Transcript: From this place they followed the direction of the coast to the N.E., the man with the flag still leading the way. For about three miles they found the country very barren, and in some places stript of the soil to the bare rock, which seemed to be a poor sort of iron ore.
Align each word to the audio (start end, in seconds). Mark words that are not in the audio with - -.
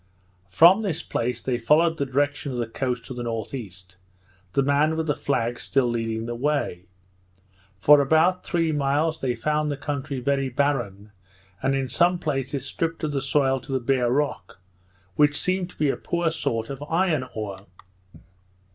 From 0.49 0.81
this 0.81 1.03
place 1.03 1.43
they 1.43 1.59
followed 1.59 1.99
the 1.99 2.07
direction 2.07 2.51
of 2.53 2.57
the 2.57 2.65
coast 2.65 3.05
to 3.05 3.13
the 3.13 3.21
N.E., 3.21 3.71
the 4.53 4.63
man 4.63 4.97
with 4.97 5.05
the 5.05 5.13
flag 5.13 5.59
still 5.59 5.85
leading 5.85 6.25
the 6.25 6.33
way. 6.33 6.85
For 7.77 8.01
about 8.01 8.43
three 8.43 8.71
miles 8.71 9.21
they 9.21 9.35
found 9.35 9.69
the 9.69 9.77
country 9.77 10.19
very 10.19 10.49
barren, 10.49 11.11
and 11.61 11.75
in 11.75 11.87
some 11.87 12.17
places 12.17 12.65
stript 12.65 13.03
of 13.03 13.11
the 13.11 13.21
soil 13.21 13.59
to 13.59 13.71
the 13.71 13.79
bare 13.79 14.09
rock, 14.09 14.59
which 15.17 15.37
seemed 15.39 15.69
to 15.69 15.77
be 15.77 15.91
a 15.91 15.97
poor 15.97 16.31
sort 16.31 16.71
of 16.71 16.81
iron 16.89 17.27
ore. 17.35 17.67